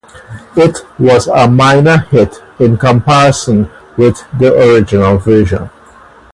It 0.55 0.79
was 0.97 1.27
a 1.27 1.47
minor 1.47 1.99
hit 1.99 2.41
in 2.57 2.75
comparison 2.79 3.69
with 3.97 4.23
the 4.39 4.51
original 4.51 5.19
version. 5.19 5.69